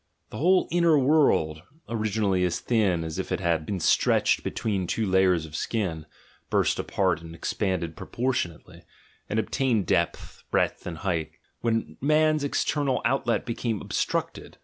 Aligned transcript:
The 0.31 0.37
whole 0.39 0.67
inner 0.71 0.97
world, 0.97 1.61
originally 1.87 2.43
as 2.43 2.59
thin 2.59 3.03
as 3.03 3.19
if 3.19 3.31
it 3.31 3.39
had 3.39 3.67
been 3.67 3.79
stretched 3.79 4.43
be 4.43 4.49
tween 4.49 4.87
two 4.87 5.05
layers 5.05 5.45
of 5.45 5.55
skin, 5.55 6.07
burst 6.49 6.79
apart 6.79 7.21
and 7.21 7.35
expanded 7.35 7.95
pro 7.95 8.07
portionately, 8.07 8.81
and 9.29 9.37
obtained 9.37 9.85
depth, 9.85 10.43
breadth, 10.49 10.87
and 10.87 10.97
height, 11.05 11.33
when 11.59 11.97
man's 12.01 12.43
external 12.43 13.03
outlet 13.05 13.45
became 13.45 13.79
obstructed. 13.79 14.57